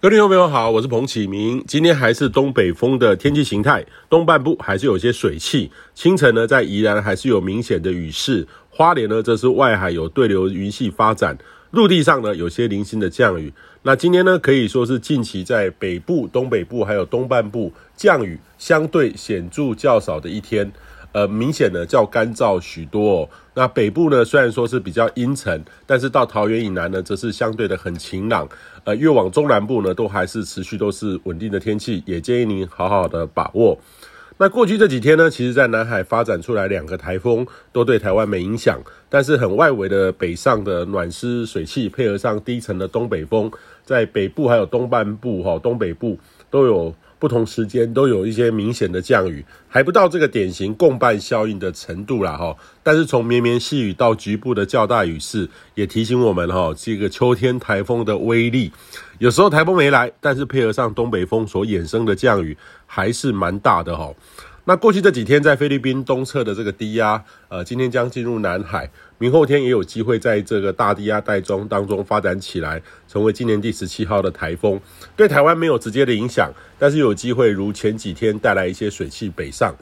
[0.00, 1.60] 各位听众朋友好，我是彭启明。
[1.66, 5.72] 今天还是东北风的天气形态，东半部还是有些水汽。
[5.92, 8.46] 清晨呢，在宜兰还是有明显的雨势。
[8.70, 11.36] 花莲呢，则是外海有对流云系发展，
[11.72, 13.52] 陆地上呢有些零星的降雨。
[13.82, 20.70] 那今天呢，可以说是近期在北部、东北部还有东半部降雨相对显著较少的一天。
[21.18, 23.28] 呃，明显的较干燥许多哦。
[23.54, 28.48] 那北部呢，虽然说是比较阴沉，但是到桃园以南呢，则是相对的很晴朗。
[28.84, 33.76] 呃，越往中南部呢，都还是持续都是稳定的天气，也建议您好好的把握。
[34.36, 43.50] 那过去这几天呢，其实在南海发展出来两个台风，都对台湾没影响，但是很外围的北上的暖湿水汽，配合上低层的东北风，
[43.84, 46.16] 在北部还有东半部哈，东北部
[46.48, 46.94] 都有。
[47.18, 52.56] 不同时间都有一些明显的降雨，还不到这个典型共伴效应的程度啦哈。
[52.82, 58.72] 但是从绵绵细雨到局部的较大雨势，也提醒我们哈，这个秋天台风的威力。
[59.18, 62.56] 有时候台风没来，但是配合上东北风所衍生的降雨，
[62.86, 64.12] 还是蛮大的哈。
[64.68, 74.78] 那过去这几天在菲律宾东侧的这个低压，呃，今天将进入南海，明后天也有机会在这个大低压带中当中发展起来，成为今年第十七号的台风，
[75.16, 79.74] 对台湾没有直接的影响，但是有机会如前几天带来一些水汽北上。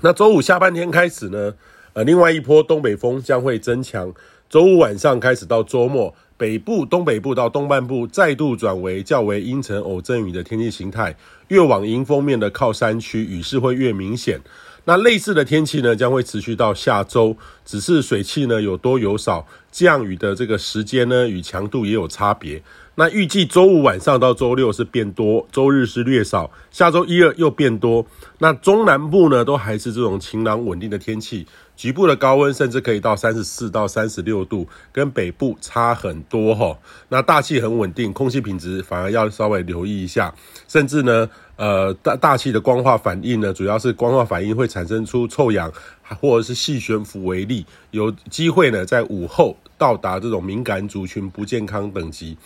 [0.00, 1.54] 那周五下半天开始呢，
[1.94, 4.14] 呃，另外一波东北风将会增强，
[4.48, 6.14] 周五晚上开始到周末。
[6.38, 11.16] 北部、东北部到东半部再度转为较为阴沉偶阵雨的天气形态，
[11.48, 14.40] 越往迎风面的靠山区，雨势会越明显。
[14.84, 22.62] 那类似的天气呢，将会持续到下周，只是水汽呢有多有少，降雨的这个时间呢与强度也有差别。
[22.94, 28.06] 那预计周五晚上到周六是变多，周日是略少，下周一二又变多。
[28.38, 31.46] 那中南部呢，都还是这种晴朗稳定的天气，
[31.78, 36.76] 局部的高温甚至可以到三十四到三十六度，跟北部差很多齁。
[37.08, 40.34] 那大气很稳定，空气品质反而要稍微留意一下，
[40.66, 45.72] 甚至呢，呃，大大气的光化反应呢，主要是光化反应会产生出臭氧
[46.20, 52.36] 或者是细悬浮微粒，有机会呢在午后到达这种敏感族群不健康等级。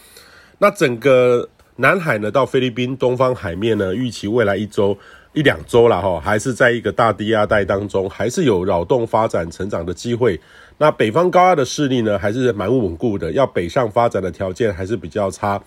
[0.58, 4.98] 那整个南海呢，到菲律宾东方海面呢，预期未来一周
[5.32, 10.38] 一两周了哈，还是在一个大低压带当中，还是有扰动发展成长的机会。
[10.78, 15.62] 那北方高压的势力呢，还是蛮稳固的，要北上发展的条件还是比较差，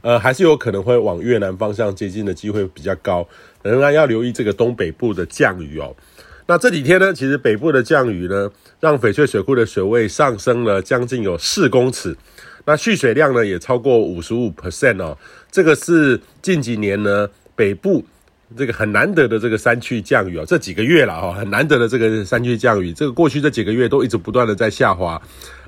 [0.00, 3.26] 呃，还是有可能会往越南方向接近的机会比较高。
[3.62, 5.94] 仍然要留意这个东北部的降雨哦。
[6.46, 8.50] 那这几天呢，其实北部的降雨呢，
[8.80, 12.16] 让翡翠水库的水位上升了将近有四公尺。
[12.64, 15.16] 那蓄水量呢也超过五十五 percent 哦，
[15.50, 18.04] 这个是近几年呢北部
[18.56, 25.20] 这个很难得的这个山区降雨哦，这几个月了哈，很难得的这个山区降雨，这个过去这几个月都一直不断的在下滑，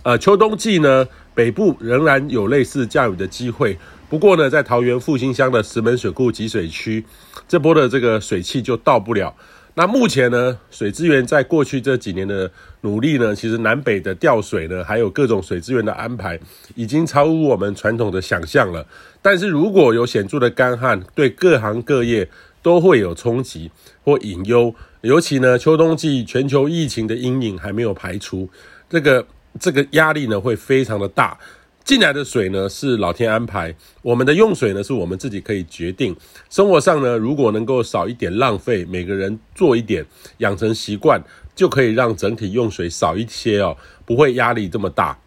[0.03, 3.79] 呃，秋冬季呢北部仍然有类似降雨的机会，
[4.09, 7.05] 不过呢在桃园复兴乡的石门水库集水区，
[7.47, 9.33] 这波的这个水汽就到不了。
[9.75, 12.51] 那目前呢，水资源在过去这几年的
[12.83, 16.39] 努力呢，其实南北的调水呢，还有各种水资源的安排，
[16.75, 18.87] 已经超乎我们传统的想象了。
[19.23, 22.29] 但是如果有显著的干旱，对各行各业
[22.63, 23.71] 都会有冲击
[24.05, 24.75] 或隐忧。
[25.03, 28.49] 尤其呢，秋冬季全球疫情的阴影还没有排除，
[28.89, 29.27] 这个
[29.59, 31.37] 这个压力呢，会非常的大。
[31.85, 36.15] 进来的水呢，是老天安排，我们的用水呢，是我们自己可以决定。
[36.49, 40.07] 生活上呢，如果能够少一点浪费，每个人做一点，
[40.39, 41.21] 养成习惯，
[41.57, 45.19] 就可以让整体用水少一些哦，不会压力这么大。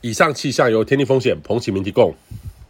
[0.00, 2.14] 以上气象由天气风险彭启明提供。